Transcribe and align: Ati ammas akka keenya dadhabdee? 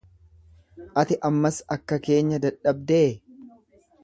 Ati 1.01 1.15
ammas 1.29 1.59
akka 1.75 2.01
keenya 2.09 2.41
dadhabdee? 2.47 3.07